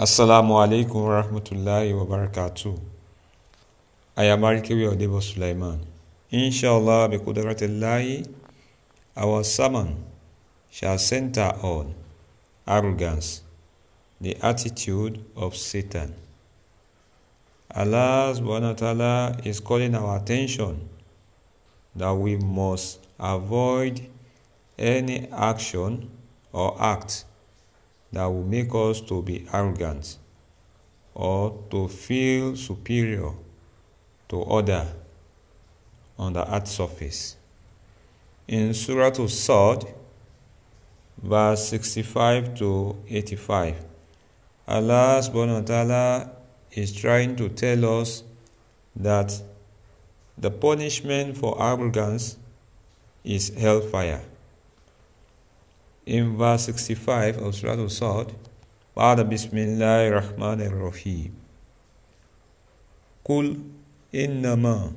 Assalamu 0.00 0.54
alaikum 0.56 1.04
wa 1.04 1.22
rahmatullahi 1.22 1.92
wa 1.94 2.06
barakatuh. 2.06 2.80
I 4.16 4.24
am 4.24 4.40
Arikewi 4.40 4.88
Odebo 4.88 5.22
Sulaiman. 5.22 5.84
Inshallah, 6.30 7.10
bi 7.10 7.18
kudratillahi, 7.18 8.26
our 9.14 9.44
sermon 9.44 10.02
shall 10.70 10.96
center 10.96 11.52
on 11.60 11.92
arrogance, 12.66 13.42
the 14.18 14.38
attitude 14.40 15.22
of 15.36 15.54
Satan. 15.54 16.14
Allah 17.70 18.32
subhanahu 18.34 18.72
wa 18.72 18.72
ta'ala 18.72 19.36
is 19.44 19.60
calling 19.60 19.94
our 19.94 20.16
attention 20.16 20.88
that 21.94 22.12
we 22.14 22.36
must 22.36 23.00
avoid 23.18 24.00
any 24.78 25.28
action 25.30 26.08
or 26.54 26.74
act 26.80 27.26
that 28.12 28.26
will 28.26 28.44
make 28.44 28.74
us 28.74 29.00
to 29.02 29.22
be 29.22 29.46
arrogant 29.52 30.18
or 31.14 31.62
to 31.70 31.88
feel 31.88 32.56
superior 32.56 33.32
to 34.28 34.42
other 34.44 34.86
on 36.18 36.32
the 36.32 36.54
earth 36.54 36.68
surface. 36.68 37.36
In 38.48 38.74
Surah 38.74 39.12
Al-Sad, 39.18 39.86
verse 41.22 41.68
65 41.68 42.54
to 42.56 42.96
85, 43.08 43.84
Allah 44.66 45.20
subhanahu 45.22 45.60
wa 45.60 45.66
ta'ala 45.66 46.30
is 46.72 46.92
trying 46.94 47.36
to 47.36 47.48
tell 47.48 48.00
us 48.00 48.22
that 48.94 49.40
the 50.38 50.50
punishment 50.50 51.36
for 51.36 51.60
arrogance 51.60 52.36
is 53.24 53.50
hellfire 53.56 54.22
In 56.05 56.37
verse 56.37 56.65
65 56.65 57.37
of 57.41 57.55
Surah 57.55 57.73
Al-Sad, 57.81 58.31
بعد 58.95 59.27
بسم 59.27 59.57
الله 59.57 60.07
الرحمن 60.07 60.61
الرحيم 60.61 61.31
قل 63.27 63.59
إنما 64.15 64.91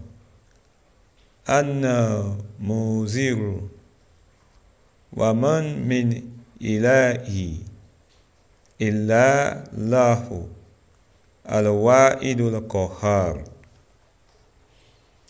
أنا 1.48 2.36
منذر 2.62 3.60
ومن 5.12 5.64
من 5.88 6.06
إله 6.62 7.54
إلا 8.80 9.26
الله 9.74 10.46
الواحد 11.50 12.40
القهار 12.40 13.36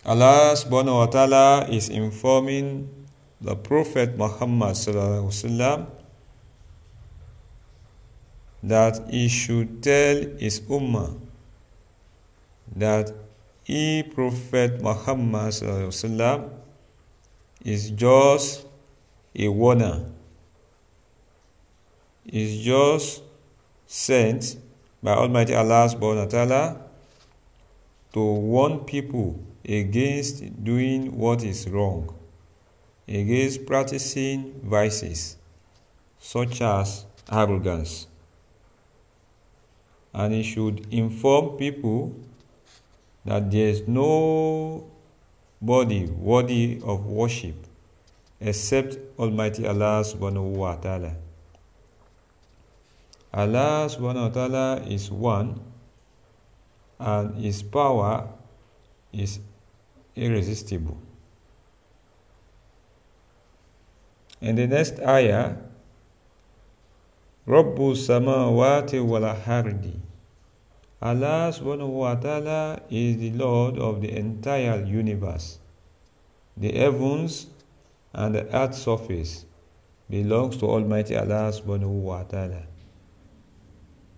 Allah 0.08 0.56
subhanahu 0.56 1.04
wa 1.04 1.08
ta'ala 1.08 1.48
is 1.72 1.88
informing 1.88 2.88
the 3.43 3.55
Prophet 3.57 4.17
Muhammad 4.17 4.77
that 8.63 9.09
he 9.11 9.27
should 9.27 9.83
tell 9.83 10.15
his 10.39 10.61
ummah 10.61 11.19
that 12.73 13.11
he 13.65 14.03
Prophet 14.03 14.81
Muhammad 14.81 15.53
is 17.65 17.89
just 17.89 18.65
a 19.35 19.47
warner, 19.49 20.05
is 22.25 22.63
just 22.63 23.23
sent 23.85 24.55
by 25.03 25.11
Almighty 25.11 25.53
Allah 25.53 25.89
subhanahu 25.91 26.23
wa 26.23 26.31
ta'ala 26.31 26.81
to 28.13 28.21
warn 28.23 28.79
people 28.85 29.37
against 29.67 30.63
doing 30.63 31.17
what 31.17 31.43
is 31.43 31.67
wrong 31.67 32.07
against 33.07 33.65
practicing 33.65 34.53
vices 34.63 35.37
such 36.19 36.61
as 36.61 37.05
arrogance. 37.31 38.07
And 40.13 40.33
it 40.33 40.43
should 40.43 40.87
inform 40.93 41.57
people 41.57 42.15
that 43.25 43.51
there 43.51 43.67
is 43.67 43.87
no 43.87 44.85
body 45.61 46.05
worthy 46.05 46.79
of 46.83 47.05
worship 47.05 47.55
except 48.39 48.97
Almighty 49.17 49.65
Allah 49.65 50.03
subhanahu 50.03 50.55
wa 50.55 50.75
ta'ala. 50.75 51.15
Allah 53.33 53.87
subhanahu 53.89 54.27
wa 54.27 54.33
ta'ala 54.35 54.81
is 54.87 55.09
one 55.09 55.59
and 56.99 57.35
his 57.35 57.63
power 57.63 58.27
is 59.11 59.39
irresistible. 60.15 60.97
In 64.42 64.56
the 64.56 64.66
next 64.66 65.00
ayah, 65.00 65.56
Rabbu 67.46 67.96
samawati 67.96 69.04
wal 69.04 69.34
hardi. 69.34 69.94
Allah 71.00 71.50
subhanahu 71.54 71.88
wa 71.88 72.14
ta'ala 72.14 72.82
is 72.90 73.16
the 73.18 73.30
Lord 73.32 73.78
of 73.78 74.02
the 74.02 74.10
entire 74.16 74.84
universe. 74.84 75.58
The 76.56 76.72
heavens 76.72 77.46
and 78.12 78.34
the 78.34 78.44
earth 78.54 78.74
surface 78.74 79.46
belongs 80.10 80.56
to 80.58 80.66
Almighty 80.66 81.16
Allah 81.16 81.52
subhanahu 81.54 82.02
wa 82.02 82.24
ta'ala. 82.24 82.62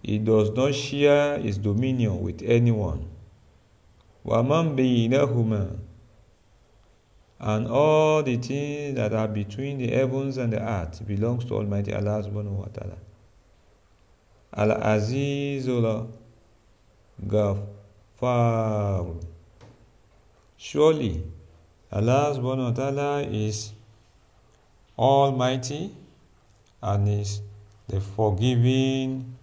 He 0.02 0.18
does 0.18 0.50
not 0.50 0.74
share 0.74 1.38
his 1.38 1.58
dominion 1.58 2.22
with 2.22 2.42
anyone. 2.42 3.08
وَمَنْ 4.24 4.76
بَيْنَهُمَا 4.76 5.83
and 7.40 7.68
all 7.68 8.23
the 8.23 8.38
things 8.38 8.96
that 8.96 9.13
are 9.13 9.28
between 9.28 9.78
the 9.78 9.88
heavens 9.88 10.38
and 10.38 10.53
the 10.53 10.62
earth 10.62 11.06
belongs 11.06 11.46
to 11.46 11.56
Almighty 11.56 11.94
Allah 11.94 12.23
subhanahu 12.23 12.63
wa 12.63 12.68
ta'ala. 12.73 12.97
Al-Azizul 14.56 16.07
Ghaffar. 17.28 19.22
Surely 20.57 21.23
Allah 21.91 22.34
subhanahu 22.35 22.72
wa 22.72 22.75
ta'ala 22.75 23.22
is 23.23 23.73
almighty 24.97 25.91
and 26.81 27.07
is 27.09 27.41
the 27.88 28.00
forgiving 28.00 29.35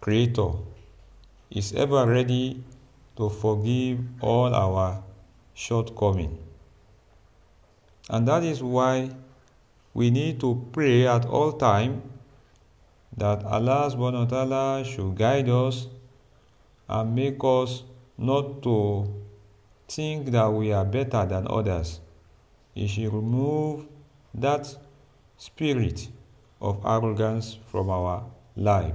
creator. 0.00 0.52
Is 1.50 1.72
ever 1.72 2.04
ready 2.06 2.62
to 3.16 3.30
forgive 3.30 4.00
all 4.20 4.54
our 4.54 5.02
shortcomings. 5.54 6.43
And 8.10 8.28
that 8.28 8.42
is 8.42 8.62
why 8.62 9.10
we 9.94 10.10
need 10.10 10.40
to 10.40 10.66
pray 10.72 11.06
at 11.06 11.24
all 11.24 11.52
time 11.52 12.02
that 13.16 13.44
Allah 13.44 13.88
subhanahu 13.90 14.24
wa 14.24 14.30
ta'ala 14.30 14.84
should 14.84 15.16
guide 15.16 15.48
us 15.48 15.86
and 16.88 17.14
make 17.14 17.38
us 17.42 17.84
not 18.18 18.62
to 18.62 19.08
think 19.88 20.30
that 20.32 20.52
we 20.52 20.72
are 20.72 20.84
better 20.84 21.24
than 21.24 21.46
others. 21.48 22.00
He 22.74 22.86
should 22.86 23.12
remove 23.12 23.86
that 24.34 24.76
spirit 25.38 26.08
of 26.60 26.84
arrogance 26.84 27.56
from 27.70 27.88
our 27.88 28.24
life. 28.56 28.94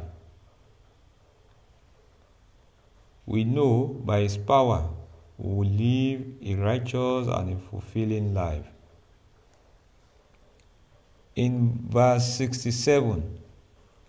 We 3.25 3.43
know 3.43 3.87
by 4.05 4.21
His 4.21 4.37
power 4.37 4.89
we 5.37 5.53
will 5.53 5.69
live 5.69 6.25
a 6.43 6.55
righteous 6.55 7.27
and 7.27 7.53
a 7.53 7.57
fulfilling 7.69 8.33
life 8.33 8.65
in 11.39 11.87
verse 11.87 12.35
67 12.35 13.23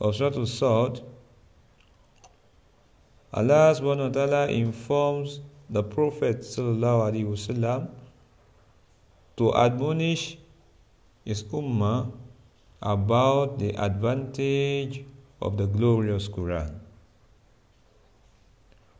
of 0.00 0.16
Surah 0.16 0.34
Al-Sad, 0.34 1.00
Allah 3.30 3.70
subhanahu 3.78 4.10
wa 4.10 4.14
ta'ala 4.18 4.42
informs 4.50 5.38
the 5.70 5.84
Prophet 5.86 6.42
sallallahu 6.42 7.06
alaihi 7.06 7.30
wasallam 7.30 7.86
to 9.38 9.54
admonish 9.54 10.42
his 11.24 11.46
ummah 11.54 12.10
about 12.82 13.62
the 13.62 13.70
advantage 13.78 15.06
of 15.38 15.54
the 15.54 15.70
glorious 15.70 16.26
Quran. 16.26 16.74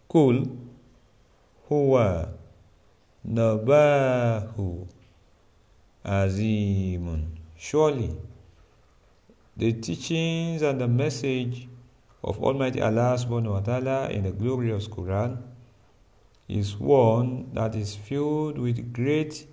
Kul 0.07 0.47
huwa 1.67 2.31
nabahu 3.27 4.87
azimun 6.07 7.41
Surely, 7.61 8.17
the 9.61 9.75
teachings 9.75 10.63
and 10.63 10.81
the 10.81 10.89
message 10.89 11.69
of 12.25 12.43
Almighty 12.43 12.81
Allah 12.81 13.13
subhanahu 13.21 13.53
wa 13.53 13.61
ta'ala 13.61 14.09
in 14.09 14.25
the 14.25 14.33
glorious 14.33 14.89
Quran 14.89 15.37
is 16.49 16.81
one 16.81 17.53
that 17.53 17.75
is 17.75 17.95
filled 17.95 18.57
with 18.57 18.91
great 18.95 19.47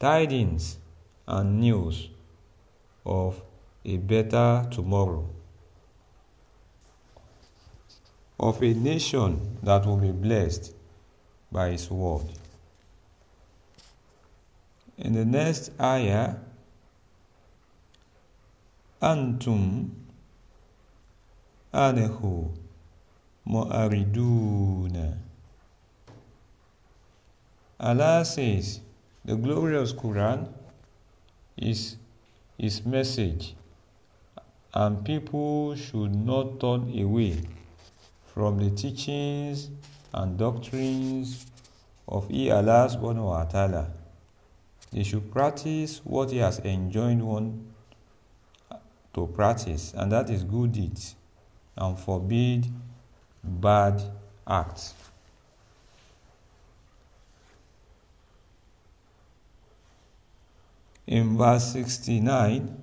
tidings 0.00 0.78
and 1.28 1.60
news 1.60 2.08
of 3.04 3.42
a 3.84 3.98
better 3.98 4.66
tomorrow, 4.70 5.28
of 8.40 8.62
a 8.62 8.72
nation 8.72 9.58
that 9.62 9.84
will 9.84 9.98
be 9.98 10.10
blessed 10.10 10.72
by 11.52 11.68
His 11.68 11.90
word. 11.90 12.24
In 14.96 15.12
the 15.12 15.26
next 15.26 15.70
ayah, 15.78 16.36
Antum 19.01 19.89
عنه 21.73 22.51
معرضون 23.47 25.17
Allah 27.79 28.23
says 28.23 28.81
the 29.25 29.35
glorious 29.35 29.91
Quran 29.93 30.47
is 31.57 31.97
his 32.57 32.85
message 32.85 33.55
and 34.73 35.03
people 35.03 35.75
should 35.75 36.13
not 36.13 36.59
turn 36.59 36.93
away 36.99 37.41
from 38.33 38.59
the 38.59 38.69
teachings 38.69 39.69
and 40.13 40.37
doctrines 40.37 41.45
of 42.07 42.29
He 42.29 42.51
Allah 42.51 42.87
subhanahu 42.87 43.25
wa 43.25 43.43
ta'ala. 43.45 43.87
They 44.91 45.03
should 45.03 45.31
practice 45.31 46.01
what 46.03 46.31
He 46.31 46.37
has 46.37 46.59
enjoined 46.59 47.25
one 47.25 47.73
to 49.16 49.26
practice, 49.26 49.94
and 49.96 50.12
that 50.12 50.28
is 50.28 50.44
good 50.44 50.72
deeds, 50.72 51.16
and 51.76 51.98
forbid 51.98 52.66
bad 53.42 54.00
acts. 54.46 54.92
In 61.06 61.38
verse 61.38 61.72
69, 61.72 62.76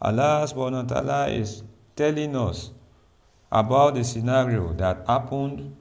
Allah 0.00 0.46
subhanahu 0.46 0.88
wa 0.88 0.94
ta'ala 0.94 1.28
is 1.28 1.62
telling 1.96 2.36
us 2.36 2.70
about 3.50 3.96
the 3.96 4.04
scenario 4.04 4.72
that 4.74 5.04
happened 5.08 5.74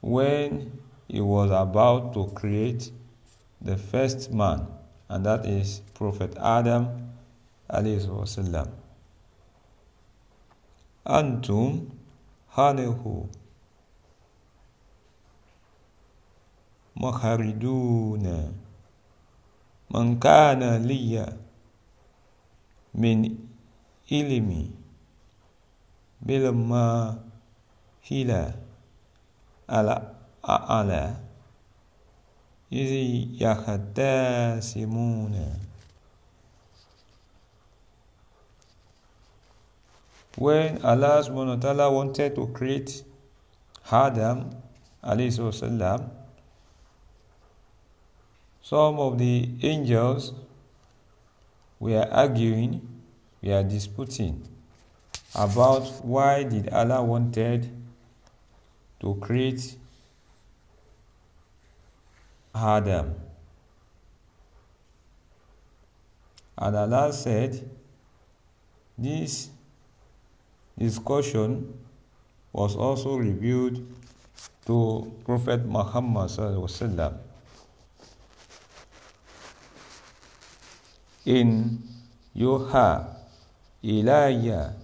when 0.00 0.70
he 1.08 1.20
was 1.20 1.50
about 1.50 2.14
to 2.14 2.26
create 2.34 2.92
the 3.60 3.76
first 3.76 4.32
man, 4.32 4.66
and 5.12 5.26
that 5.28 5.44
is 5.44 5.84
Prophet 5.92 6.32
Adam 6.40 7.12
alayhi 7.68 8.08
wasallam. 8.08 8.72
Antum 11.04 11.92
hanehu 12.56 13.28
مخردون 16.92 18.26
من 19.90 20.06
كان 20.20 20.62
لي 20.84 21.24
من 22.94 23.18
علمي 24.12 24.70
بلما 26.20 26.86
هلا 28.10 28.44
على 29.68 29.96
أعلى 30.48 31.04
إذ 32.71 33.41
يختصمون 33.41 35.33
When 40.37 40.77
Allah 40.85 41.25
subhanahu 41.25 41.57
wa 41.57 41.61
ta'ala 41.61 41.89
wanted 41.91 42.35
to 42.35 42.45
create 42.53 43.01
Adam 43.91 44.51
alayhi 45.03 45.33
salam, 45.33 46.11
some 48.61 48.99
of 48.99 49.17
the 49.17 49.49
angels 49.63 50.33
were 51.79 52.05
arguing, 52.11 52.85
were 53.41 53.63
disputing 53.63 54.45
about 55.33 55.87
why 56.05 56.43
did 56.43 56.69
Allah 56.69 57.01
wanted 57.03 57.71
to 58.99 59.15
create 59.15 59.75
Adam. 62.54 63.14
And 66.58 66.76
Allah 66.76 67.12
said, 67.12 67.68
this 68.98 69.48
discussion 70.78 71.72
was 72.52 72.76
also 72.76 73.16
revealed 73.16 73.80
to 74.66 75.10
Prophet 75.24 75.64
Muhammad 75.66 76.30
in 81.24 81.78
yuha 82.34 83.06
ilayya 83.82 84.74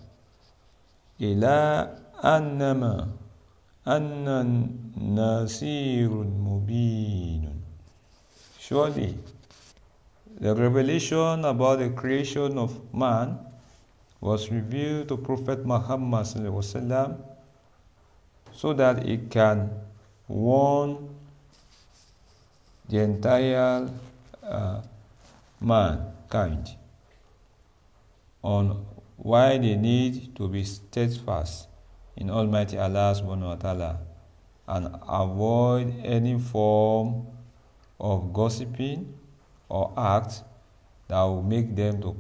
ila 1.19 1.91
annama 2.23 3.11
anna 3.87 4.45
nasirun 4.95 6.31
mubin 6.39 7.58
surely 8.69 9.17
the 10.41 10.55
revelation 10.55 11.43
about 11.47 11.79
the 11.79 11.89
creation 11.89 12.59
of 12.59 12.77
man 12.93 13.39
was 14.21 14.51
revealed 14.51 15.09
to 15.09 15.17
prophet 15.17 15.65
muhammad 15.65 16.27
so 18.53 18.75
that 18.75 19.09
it 19.09 19.31
can 19.31 19.71
warn 20.29 21.09
the 22.91 22.99
entire 22.99 23.89
uh, 24.43 24.83
mankind 25.61 26.69
on 28.43 28.85
why 29.17 29.57
they 29.57 29.77
need 29.77 30.37
to 30.37 30.47
be 30.47 30.63
steadfast 30.63 31.69
in 32.17 32.29
Almighty 32.31 32.77
Allah 32.79 33.15
subhanahu 33.17 33.49
wa 33.49 33.57
ta'ala 33.57 33.99
and 34.69 34.95
avoid 35.09 35.95
any 36.05 36.39
form 36.39 37.27
of 38.00 38.34
gossiping 38.34 39.14
or 39.70 39.94
act 39.98 40.44
that 41.08 41.22
will 41.22 41.44
make 41.44 41.76
them 41.76 42.02
to 42.02 42.16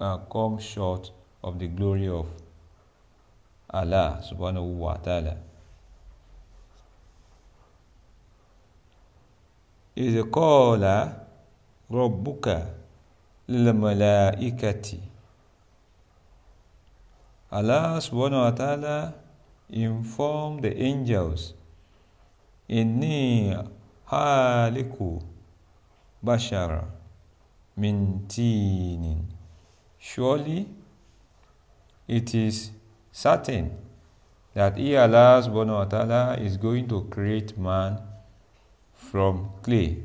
uh, 0.00 0.18
come 0.30 0.58
short 0.58 1.10
of 1.42 1.58
the 1.58 1.66
glory 1.68 2.08
of 2.08 2.26
Allah 3.70 4.22
subhanahu 4.22 4.76
wa 4.78 4.94
ta'ala. 4.96 5.36
إذ 9.96 10.30
قال 10.30 10.82
ربك 11.90 12.46
للملائكة 13.48 14.98
Allah 17.54 18.02
subhanahu 18.02 18.42
wa 18.42 18.50
ta'ala 18.50 19.14
informed 19.70 20.66
the 20.66 20.74
angels, 20.74 21.54
Inni 22.66 23.54
haliku 24.11 25.21
bashara 26.23 26.85
min 27.77 28.25
tinin. 28.27 29.23
Surely 29.97 30.67
it 32.07 32.33
is 32.33 32.71
certain 33.11 33.71
that 34.53 34.77
He 34.77 34.95
Allah 34.97 35.41
subhanahu 35.45 35.77
wa 35.77 35.85
ta'ala 35.85 36.37
is 36.37 36.57
going 36.57 36.87
to 36.87 37.01
create 37.09 37.57
man 37.57 37.99
from 38.95 39.49
clay. 39.61 39.97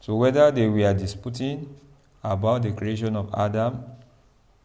So 0.00 0.16
whether 0.16 0.50
they 0.50 0.68
were 0.68 0.92
disputing 0.94 1.76
about 2.24 2.62
the 2.62 2.72
creation 2.72 3.14
of 3.16 3.30
Adam 3.34 3.84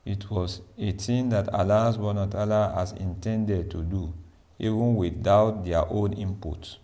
it 0.07 0.31
was 0.31 0.61
a 0.77 0.93
thing 0.93 1.27
that 1.35 1.49
Allah 1.53 1.91
subhanahu 1.91 2.31
wa 2.31 2.31
ta'ala 2.31 2.73
has 2.79 2.93
intended 2.93 3.69
to 3.71 3.83
do, 3.83 4.13
even 4.57 4.95
without 4.95 5.65
their 5.65 5.83
own 5.91 6.13
input. 6.13 6.79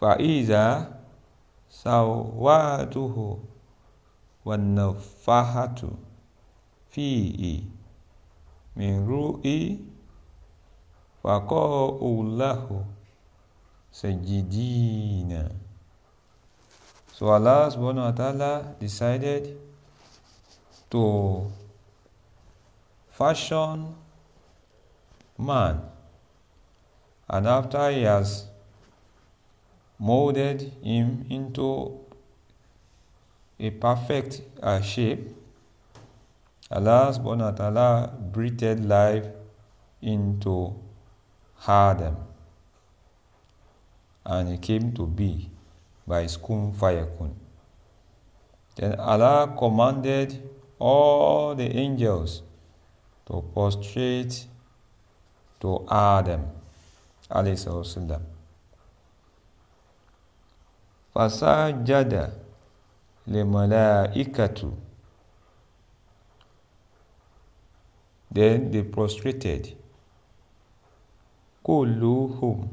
فَإِذَا 0.00 0.94
سَوَّاتُهُ 1.70 3.38
وَالنَّفَّحَةُ 4.44 5.80
فِيهِ 6.90 7.62
مِنْ 8.76 9.08
رُؤِي 9.08 9.78
فَقَاءُ 11.22 12.00
لَهُ 12.22 12.84
سَجِدِينَ 13.92 15.32
So 17.14 17.30
Allah 17.30 17.70
subhanahu 17.70 18.10
wa 18.10 18.14
ta'ala 18.14 18.74
decided 18.82 19.54
to 20.90 21.46
fashion 23.14 23.94
man 25.38 25.78
and 27.30 27.46
after 27.46 27.90
he 27.90 28.02
has 28.02 28.47
molded 29.99 30.71
him 30.81 31.25
into 31.29 31.99
a 33.59 33.69
perfect 33.69 34.41
uh, 34.63 34.81
shape 34.81 35.35
Allah 36.71 37.11
subhanahu 37.11 37.75
wa 37.75 38.07
breathed 38.31 38.85
life 38.85 39.25
into 40.01 40.75
Adam 41.67 42.15
and 44.25 44.49
he 44.49 44.57
came 44.57 44.93
to 44.93 45.07
be 45.07 45.49
by 46.07 46.21
his 46.21 46.37
kun. 46.37 47.33
Then 48.75 48.95
Allah 48.99 49.55
commanded 49.57 50.47
all 50.77 51.55
the 51.55 51.75
angels 51.75 52.43
to 53.25 53.41
prostrate 53.53 54.45
to 55.59 55.85
Adam 55.89 56.45
alayhi 57.31 57.57
salam 57.57 58.38
fasajada 61.13 62.31
malai 63.27 64.13
ikatu, 64.15 64.73
then 68.31 68.71
they 68.71 68.83
prostrated. 68.83 69.75
Kulluhum 71.65 72.67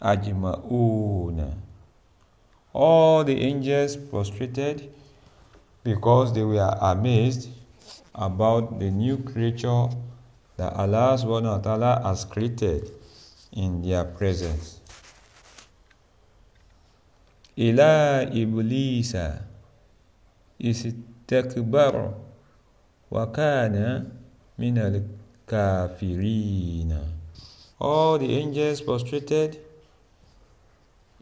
ajma'una 0.00 1.66
all 2.76 3.24
the 3.24 3.40
angels 3.40 3.96
prostrated 3.96 4.92
because 5.82 6.34
they 6.34 6.44
were 6.44 6.76
amazed 6.82 7.48
about 8.14 8.78
the 8.78 8.90
new 8.90 9.16
creature 9.16 9.88
that 10.58 10.74
Allah 10.74 11.16
subhanahu 11.16 11.56
wa 11.56 11.58
ta'ala 11.64 12.02
has 12.04 12.26
created 12.26 12.90
in 13.52 13.80
their 13.80 14.04
presence. 14.04 14.75
Iblisa 17.56 19.40
istakbar 20.60 22.14
wa 23.10 23.26
kana 23.32 24.06
min 24.58 24.78
al-kafirin. 24.78 26.92
All 27.80 28.18
the 28.18 28.36
angels 28.36 28.82
prostrated 28.82 29.58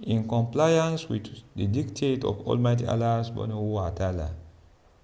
in 0.03 0.27
compliance 0.29 1.09
with 1.09 1.29
the 1.55 1.67
dictate 1.67 2.25
of 2.25 2.41
Almighty 2.47 2.87
Allah 2.87 3.23
subhanahu 3.25 3.75
wa 3.79 3.91
ta'ala 3.91 4.31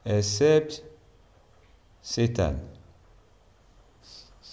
except 0.05 0.83
Satan 2.03 2.59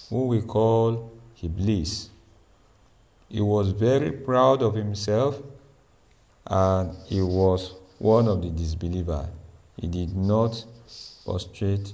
who 0.09 0.27
we 0.27 0.41
call 0.41 1.11
Iblis. 1.41 2.09
He 3.29 3.41
was 3.41 3.71
very 3.71 4.11
proud 4.11 4.61
of 4.61 4.75
himself 4.75 5.41
and 6.49 6.95
he 7.05 7.21
was 7.21 7.73
one 7.99 8.27
of 8.27 8.41
the 8.41 8.49
disbelievers. 8.49 9.27
He 9.75 9.87
did 9.87 10.15
not 10.15 10.65
prostrate 11.25 11.93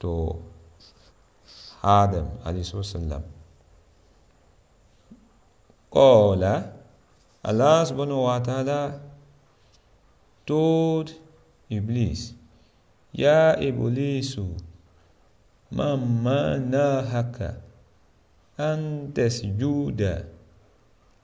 to 0.00 0.42
Adam 1.82 2.28
alayhi. 2.44 3.22
Qala 5.92 6.72
Allah 7.44 7.86
subhanahu 7.86 8.22
wa 8.24 8.38
ta'ala 8.40 9.00
told 10.44 11.14
Iblis, 11.70 12.34
Ya 13.12 13.54
Iblisu, 13.56 14.58
Mamma 15.70 16.58
nahaka, 16.58 17.56
an 18.58 19.12
tasjuda 19.14 20.26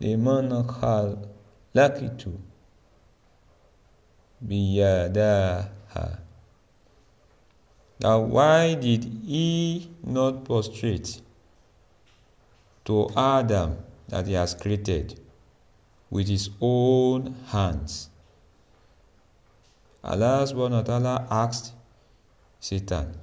liman 0.01 0.51
khalaq 0.65 1.34
خلقت 1.76 2.28
بيداها 4.42 6.20
Now 8.02 8.20
why 8.20 8.76
did 8.76 9.04
he 9.26 9.92
not 10.04 10.46
prostrate 10.46 11.22
to 12.86 13.10
Adam 13.16 13.78
that 14.08 14.26
he 14.26 14.34
has 14.34 14.56
created 14.56 15.20
with 16.10 16.30
his 16.30 16.50
own 16.62 17.36
hands? 17.48 18.10
Allah 20.02 20.48
subhanahu 20.48 20.80
wa 20.80 20.88
ta'ala 20.88 21.28
asked 21.30 21.74
Satan, 22.62 23.20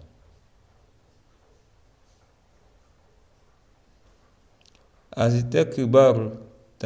أستكبرت 5.17 6.85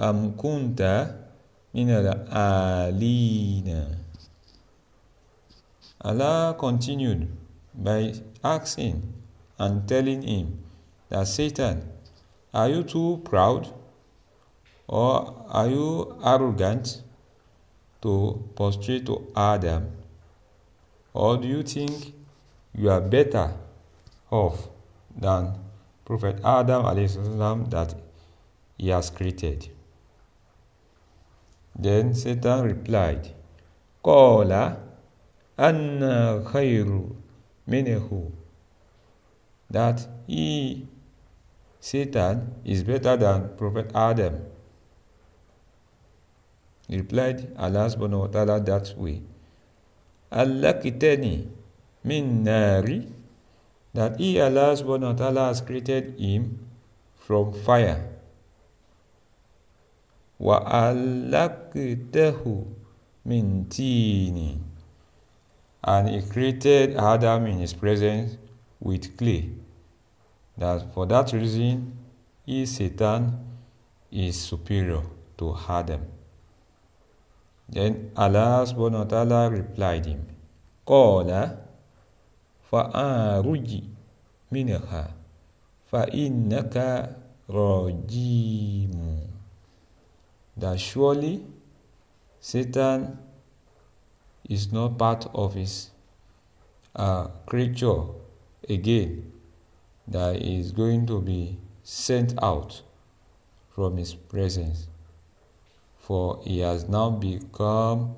أم 0.00 0.36
كنت 0.36 0.80
من 1.74 1.90
العالين 1.90 3.68
Allah 6.02 6.56
continued 6.58 7.28
by 7.74 8.14
asking 8.42 9.12
and 9.58 9.86
telling 9.86 10.22
him 10.22 10.64
that 11.10 11.26
Satan, 11.28 11.84
are 12.54 12.70
you 12.70 12.82
too 12.82 13.20
proud 13.22 13.68
or 14.88 15.44
are 15.50 15.68
you 15.68 16.16
arrogant 16.24 17.02
to 18.00 18.42
prostrate 18.56 19.04
to 19.06 19.30
Adam? 19.36 19.92
Or 21.12 21.36
do 21.36 21.46
you 21.46 21.62
think 21.62 22.14
you 22.74 22.88
are 22.88 23.02
better 23.02 23.52
off 24.30 24.68
than 25.16 25.58
Prophet 26.04 26.40
Adam 26.42 26.84
السلام, 26.84 27.70
that 27.70 27.94
he 28.78 28.88
has 28.88 29.10
created. 29.10 29.68
Then 31.77 32.13
Satan 32.13 32.63
replied, 32.63 33.33
Kola 34.01 34.77
anna 35.57 36.41
khayru 36.45 37.15
minhu. 37.67 38.31
That 39.69 40.07
he, 40.27 40.87
Satan, 41.79 42.55
is 42.63 42.83
better 42.83 43.17
than 43.17 43.49
Prophet 43.57 43.91
Adam. 43.93 44.45
He 46.87 46.97
replied 46.97 47.51
Allah 47.57 47.89
subhanahu 47.89 48.19
wa 48.19 48.27
ta'ala 48.27 48.61
that 48.61 48.93
way. 48.97 49.23
Allah 50.31 50.73
kitani 50.75 51.47
min 52.03 52.43
nari. 52.43 53.07
That 53.93 54.19
he, 54.19 54.39
Allah 54.39 54.75
subhanahu 54.77 55.11
wa 55.11 55.17
ta'ala, 55.17 55.47
has 55.47 55.61
created 55.61 56.19
him 56.19 56.59
from 57.15 57.53
fire. 57.53 58.14
وَأَلَّقْتَهُ 60.40 62.40
مِنْ 63.26 63.68
تِينٍ 63.68 64.58
And 65.84 66.08
He 66.08 66.22
created 66.22 66.96
Adam 66.96 67.46
in 67.46 67.58
His 67.58 67.74
presence 67.74 68.38
with 68.80 69.16
clay. 69.16 69.50
That 70.56 70.92
for 70.94 71.06
that 71.06 71.32
reason, 71.32 71.98
He, 72.46 72.66
Satan, 72.66 73.38
is 74.10 74.40
superior 74.40 75.02
to 75.38 75.56
Adam. 75.68 76.06
Then 77.70 78.10
Allah 78.16 78.66
subhanahu 78.66 79.04
wa 79.04 79.04
ta'ala 79.04 79.50
replied 79.50 80.06
him, 80.06 80.26
قَالَ 80.86 81.58
فأرج 82.70 83.82
منها 84.52 85.04
فإنك 85.90 86.76
رجيم 87.50 88.94
that 90.57 90.79
surely 90.79 91.45
Satan 92.39 93.17
is 94.47 94.71
not 94.71 94.97
part 94.97 95.27
of 95.33 95.53
his 95.55 95.89
uh, 96.95 97.27
creature 97.45 98.03
again 98.69 99.31
that 100.07 100.35
is 100.35 100.71
going 100.71 101.05
to 101.07 101.21
be 101.21 101.57
sent 101.83 102.33
out 102.41 102.81
from 103.69 103.97
his 103.97 104.13
presence 104.13 104.87
for 105.97 106.39
he 106.43 106.59
has 106.59 106.87
now 106.87 107.09
become 107.09 108.15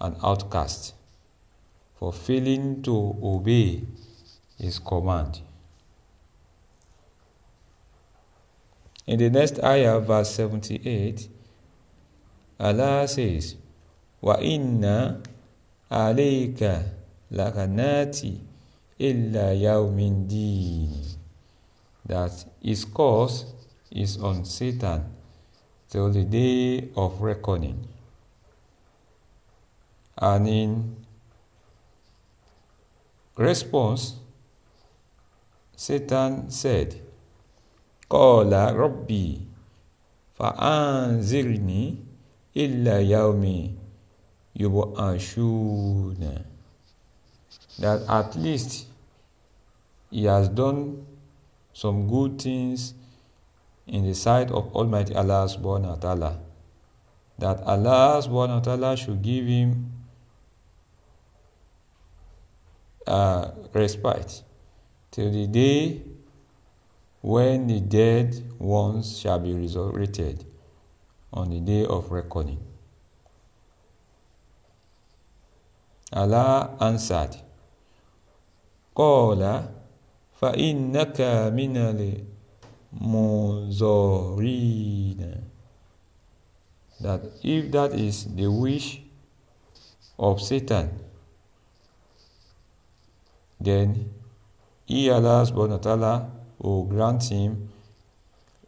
an 0.00 0.14
outcast 0.22 0.94
for 1.94 2.12
failing 2.12 2.82
to 2.82 3.16
obey 3.22 3.82
his 4.58 4.78
command. 4.78 5.40
In 9.06 9.18
the 9.18 9.30
next 9.30 9.62
ayah, 9.62 9.98
verse 10.00 10.34
78, 10.34 11.28
Allah 12.62 13.08
says, 13.10 13.56
Wa 14.22 14.38
inna 14.38 15.18
alayka 15.90 16.94
lakanati 17.34 18.38
illa 19.02 19.50
yawmin. 19.50 20.30
That 22.06 22.44
his 22.62 22.84
course 22.84 23.46
is 23.90 24.16
on 24.22 24.44
Satan 24.44 25.10
till 25.90 26.10
the 26.10 26.22
day 26.22 26.88
of 26.96 27.20
reckoning. 27.20 27.88
And 30.16 30.46
in 30.46 30.96
response, 33.36 34.22
Satan 35.74 36.48
said, 36.48 37.00
Qala 38.08 38.70
Rabbi 38.70 39.50
fa'anzirni 40.38 42.11
illa 42.54 43.00
yawmi 43.00 43.74
yub'ashuna. 44.56 46.44
That 47.78 48.02
at 48.08 48.36
least 48.36 48.86
he 50.10 50.24
has 50.24 50.48
done 50.48 51.06
some 51.72 52.08
good 52.08 52.40
things 52.40 52.94
in 53.86 54.04
the 54.06 54.14
sight 54.14 54.50
of 54.50 54.74
Almighty 54.76 55.14
Allah 55.14 55.48
subhanahu 55.48 55.96
wa 55.96 56.00
ta'ala. 56.00 56.38
That 57.38 57.60
Allah 57.64 58.20
subhanahu 58.22 58.60
wa 58.60 58.64
ta'ala 58.64 58.96
should 58.96 59.22
give 59.22 59.46
him 59.46 59.90
uh, 63.06 63.50
respite 63.72 64.42
till 65.10 65.32
the 65.32 65.46
day 65.46 66.02
when 67.22 67.66
the 67.66 67.80
dead 67.80 68.36
ones 68.58 69.18
shall 69.18 69.38
be 69.38 69.54
resurrected 69.54 70.44
on 71.33 71.49
the 71.49 71.59
day 71.59 71.85
of 71.85 72.11
reckoning. 72.11 72.59
Allah 76.13 76.77
answered, 76.79 77.35
Qala 78.95 79.77
فإنك 80.41 81.17
من 81.53 81.77
المنظرين 82.93 84.01
that 86.99 87.21
if 87.43 87.71
that 87.71 87.93
is 87.93 88.25
the 88.35 88.47
wish 88.47 89.01
of 90.17 90.41
Satan 90.41 90.89
then 93.61 94.09
he 94.85 95.09
Allah 95.09 95.45
subhanahu 95.45 95.77
wa 95.77 95.83
ta'ala 95.83 96.31
will 96.57 96.85
grant 96.85 97.23
him 97.29 97.69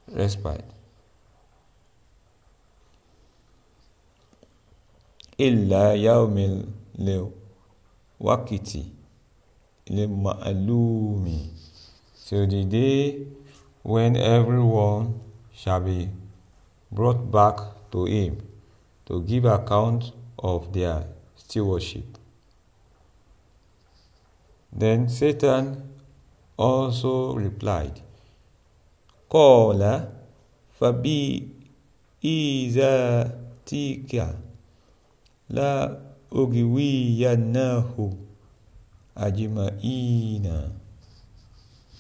respite 0.10 0.66
إلا 5.40 5.94
يوم 5.94 6.66
الوقت 7.00 8.78
المعلوم 9.92 11.26
till 12.30 12.46
the 12.46 12.64
day 12.64 13.26
when 13.82 14.16
everyone 14.16 15.20
shall 15.52 15.80
be 15.80 16.10
brought 16.92 17.32
back 17.32 17.58
to 17.92 18.06
him 18.06 18.38
to 19.06 19.22
give 19.24 19.46
account 19.46 20.12
of 20.38 20.72
their 20.74 21.06
stewardship. 21.36 22.18
Then 24.72 25.10
Satan 25.10 25.90
also 26.58 27.34
replied, 27.34 28.02
قال 29.30 30.10
فبإذاتك 30.80 31.70
لا 35.50 36.00
أغوينه 36.34 38.14
أجمعين 39.18 40.72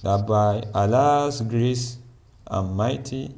that 0.01 0.25
by 0.25 0.63
Allah's 0.73 1.41
grace 1.41 1.97
and 2.49 2.75
mighty, 2.75 3.35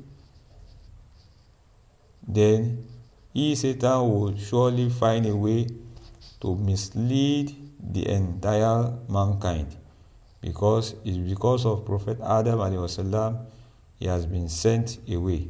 then 2.27 2.85
he, 3.33 3.55
Satan, 3.55 4.09
will 4.09 4.37
surely 4.37 4.89
find 4.89 5.25
a 5.25 5.35
way 5.35 5.67
to 6.41 6.55
mislead 6.55 7.55
the 7.81 8.07
entire 8.07 8.93
mankind 9.09 9.75
because 10.41 10.95
it's 11.03 11.17
because 11.17 11.65
of 11.65 11.85
Prophet 11.85 12.19
Adam 12.21 12.59
والسلام, 12.59 13.45
he 13.99 14.07
has 14.07 14.25
been 14.25 14.49
sent 14.49 14.99
away. 15.09 15.47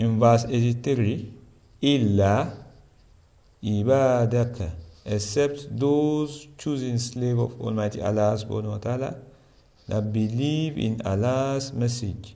in 0.00 0.16
verse 0.18 0.48
83 0.48 1.28
illa 1.84 2.56
ibadaka 3.62 4.72
except 5.04 5.68
those 5.76 6.48
choosing 6.56 6.96
slave 6.96 7.36
of 7.38 7.52
Almighty 7.60 8.00
Allah 8.00 8.32
subhanahu 8.40 8.80
wa 8.80 8.80
ta'ala 8.80 9.20
that 9.92 10.08
believe 10.12 10.80
in 10.80 11.04
Allah's 11.04 11.72
message 11.76 12.32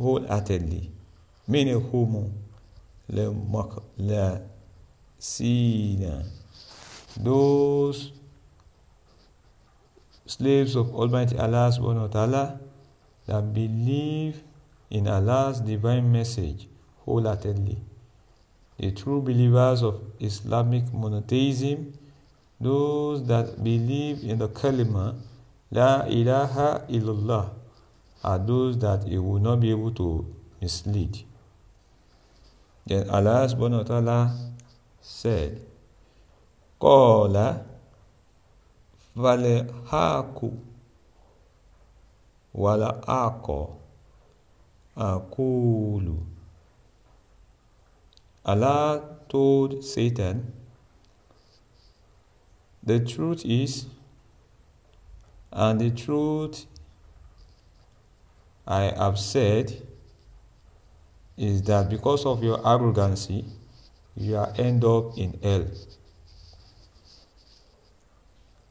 wholeheartedly 0.00 0.88
minhum 1.44 2.32
sina. 5.20 6.24
those 7.20 8.12
slaves 10.24 10.76
of 10.80 10.88
Almighty 10.96 11.36
Allah 11.36 11.68
subhanahu 11.68 12.08
wa 12.08 12.12
ta'ala 12.12 12.44
that 13.28 13.52
believe 13.52 14.40
in 14.92 15.08
Allah's 15.08 15.64
divine 15.64 16.12
message 16.12 16.68
wholeheartedly 17.08 17.80
the 18.82 18.90
true 18.90 19.22
believers 19.22 19.82
of 19.82 20.00
Islamic 20.18 20.92
monotheism, 20.92 21.94
those 22.60 23.24
that 23.26 23.62
believe 23.62 24.24
in 24.24 24.38
the 24.38 24.48
kalima 24.48 25.14
La 25.70 26.04
ilaha 26.06 26.84
illallah, 26.90 27.50
are 28.24 28.38
those 28.38 28.76
that 28.78 29.06
you 29.06 29.22
will 29.22 29.38
not 29.40 29.60
be 29.60 29.70
able 29.70 29.92
to 29.92 30.26
mislead. 30.60 31.22
Then 32.86 33.08
Allah 33.08 33.46
subhanahu 33.46 33.86
wa 33.86 33.88
ta'ala 33.88 34.20
said, 35.00 35.62
Qala 36.80 37.64
haku 39.14 40.50
wala 42.52 43.00
ako 43.06 43.81
akulu 44.96 46.32
Allah 48.44 49.18
told 49.28 49.84
Satan, 49.84 50.52
The 52.82 52.98
truth 52.98 53.44
is, 53.44 53.86
and 55.52 55.80
the 55.80 55.90
truth 55.90 56.66
I 58.66 58.92
have 58.96 59.18
said 59.18 59.86
is 61.36 61.62
that 61.62 61.88
because 61.88 62.26
of 62.26 62.42
your 62.42 62.66
arrogancy, 62.66 63.44
you 64.16 64.36
are 64.36 64.52
end 64.56 64.84
up 64.84 65.16
in 65.16 65.38
hell. 65.42 65.66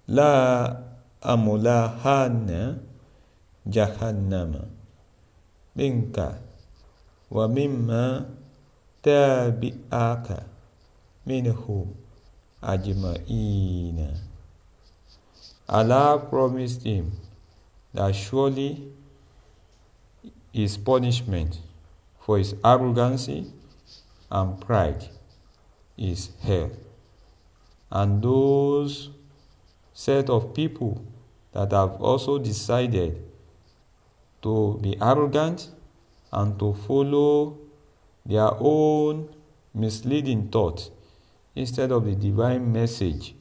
La 0.08 0.76
amulahanna 1.24 2.80
jahannama 3.70 4.71
wa 5.76 7.48
mimma 7.48 8.26
tabi'aka 9.02 10.44
minhum 11.26 11.94
ajma'ina. 12.62 14.18
Allah 15.70 16.20
promised 16.30 16.84
him 16.84 17.12
that 17.94 18.14
surely 18.14 18.92
his 20.52 20.76
punishment 20.78 21.60
for 22.20 22.38
his 22.38 22.54
arrogancy 22.64 23.48
and 24.30 24.60
pride 24.60 25.08
is 25.98 26.32
hell. 26.42 26.72
And 27.90 28.22
those 28.22 29.10
set 29.94 30.30
of 30.30 30.54
people 30.54 31.04
that 31.54 31.72
have 31.72 32.02
also 32.02 32.38
decided 32.38 33.31
to 34.42 34.80
be 34.82 34.98
arrogant 35.02 35.70
and 36.32 36.58
to 36.60 36.74
follow 36.74 37.58
their 38.26 38.52
own 38.60 39.30
misleading 39.74 40.50
thought 40.50 40.90
instead 41.56 41.92
of 41.92 42.06
the 42.06 42.16
divine 42.16 42.72
message 42.72 43.36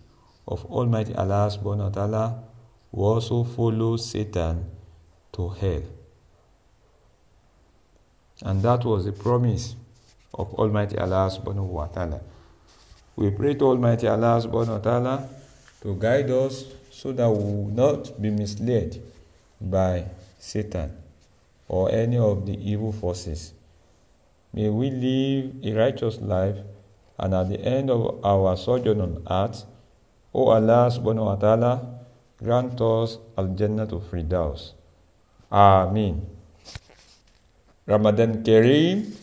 of 0.46 0.64
Almighty 0.66 1.14
Allah 1.14 1.50
subhanahu 1.50 1.88
wa 1.88 1.94
ta'ala 1.94 2.42
who 2.92 3.02
also 3.04 3.44
follow 3.44 3.96
Satan 3.96 4.66
to 5.32 5.48
hell. 5.48 5.82
And 8.42 8.62
that 8.62 8.84
was 8.84 9.04
the 9.04 9.12
promise 9.12 9.76
of 10.34 10.52
Almighty 10.54 10.98
Allah 10.98 11.30
subhanahu 11.30 11.66
wa 11.66 11.86
ta'ala. 11.86 12.20
We 13.16 13.30
pray 13.30 13.54
to 13.54 13.64
Almighty 13.66 14.08
Allah 14.08 14.40
subhanahu 14.40 14.80
wa 14.80 14.84
ta'ala 14.84 15.28
to 15.82 15.94
guide 15.94 16.30
us 16.30 16.64
so 16.90 17.12
that 17.12 17.28
we 17.28 17.36
will 17.36 17.70
not 17.70 18.20
be 18.20 18.30
misled 18.30 19.02
by 19.60 20.04
Satan 20.40 20.96
or 21.68 21.92
any 21.92 22.16
of 22.18 22.46
the 22.46 22.56
evil 22.58 22.90
forces. 22.90 23.52
May 24.52 24.68
we 24.68 24.90
live 24.90 25.62
a 25.62 25.78
righteous 25.78 26.18
life, 26.18 26.56
and 27.18 27.34
at 27.34 27.48
the 27.48 27.60
end 27.60 27.90
of 27.90 28.24
our 28.24 28.56
sojourn 28.56 29.00
on 29.00 29.22
earth, 29.30 29.68
O 30.34 30.48
Allah 30.48 30.90
subhanahu 30.90 31.30
wa 31.30 31.36
ta'ala, 31.36 31.74
grant 32.40 32.80
us 32.80 33.18
Al 33.36 33.54
Jannah 33.54 33.86
to 33.86 34.00
Firdaus. 34.00 34.72
Amin. 35.52 36.26
Ramadan 37.86 38.42
Kareem. 38.42 39.19